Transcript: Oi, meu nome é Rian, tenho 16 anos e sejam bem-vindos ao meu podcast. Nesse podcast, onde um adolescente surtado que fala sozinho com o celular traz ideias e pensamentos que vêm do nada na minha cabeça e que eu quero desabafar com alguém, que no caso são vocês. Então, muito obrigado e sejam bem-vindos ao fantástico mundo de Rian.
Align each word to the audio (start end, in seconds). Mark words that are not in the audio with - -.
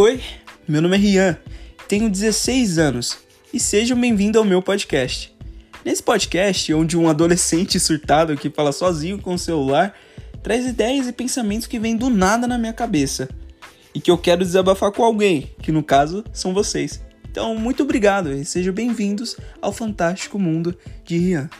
Oi, 0.00 0.20
meu 0.68 0.80
nome 0.80 0.94
é 0.94 1.00
Rian, 1.00 1.36
tenho 1.88 2.08
16 2.08 2.78
anos 2.78 3.18
e 3.52 3.58
sejam 3.58 4.00
bem-vindos 4.00 4.38
ao 4.38 4.44
meu 4.44 4.62
podcast. 4.62 5.36
Nesse 5.84 6.00
podcast, 6.00 6.72
onde 6.72 6.96
um 6.96 7.08
adolescente 7.08 7.80
surtado 7.82 8.36
que 8.36 8.48
fala 8.48 8.70
sozinho 8.70 9.20
com 9.20 9.34
o 9.34 9.38
celular 9.38 9.92
traz 10.40 10.64
ideias 10.66 11.08
e 11.08 11.12
pensamentos 11.12 11.66
que 11.66 11.80
vêm 11.80 11.96
do 11.96 12.10
nada 12.10 12.46
na 12.46 12.56
minha 12.56 12.72
cabeça 12.72 13.28
e 13.92 14.00
que 14.00 14.08
eu 14.08 14.16
quero 14.16 14.44
desabafar 14.44 14.92
com 14.92 15.02
alguém, 15.02 15.50
que 15.60 15.72
no 15.72 15.82
caso 15.82 16.22
são 16.32 16.54
vocês. 16.54 17.02
Então, 17.28 17.56
muito 17.56 17.82
obrigado 17.82 18.32
e 18.32 18.44
sejam 18.44 18.72
bem-vindos 18.72 19.36
ao 19.60 19.72
fantástico 19.72 20.38
mundo 20.38 20.78
de 21.04 21.18
Rian. 21.18 21.50